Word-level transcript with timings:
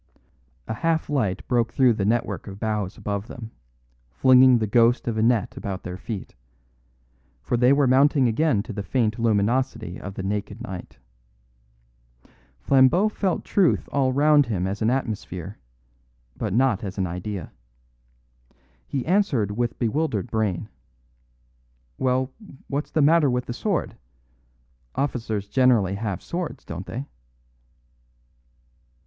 A 0.67 0.73
half 0.73 1.11
light 1.11 1.47
broke 1.47 1.71
through 1.71 1.93
the 1.93 2.05
network 2.05 2.47
of 2.47 2.59
boughs 2.59 2.97
above 2.97 3.27
them, 3.27 3.51
flinging 4.09 4.57
the 4.57 4.65
ghost 4.65 5.07
of 5.07 5.15
a 5.15 5.21
net 5.21 5.55
about 5.55 5.83
their 5.83 5.95
feet; 5.95 6.33
for 7.43 7.55
they 7.55 7.71
were 7.71 7.85
mounting 7.85 8.27
again 8.27 8.63
to 8.63 8.73
the 8.73 8.81
faint 8.81 9.19
luminosity 9.19 9.99
of 10.01 10.15
the 10.15 10.23
naked 10.23 10.59
night. 10.59 10.97
Flambeau 12.57 13.09
felt 13.09 13.45
truth 13.45 13.87
all 13.91 14.11
round 14.11 14.47
him 14.47 14.65
as 14.65 14.81
an 14.81 14.89
atmosphere, 14.89 15.59
but 16.35 16.51
not 16.51 16.83
as 16.83 16.97
an 16.97 17.05
idea. 17.05 17.51
He 18.87 19.05
answered 19.05 19.51
with 19.51 19.77
bewildered 19.77 20.31
brain: 20.31 20.67
"Well, 21.99 22.31
what's 22.67 22.89
the 22.89 23.03
matter 23.03 23.29
with 23.29 23.45
the 23.45 23.53
sword? 23.53 23.95
Officers 24.95 25.47
generally 25.47 25.93
have 25.93 26.23
swords, 26.23 26.65
don't 26.65 26.87
they?" 26.87 27.05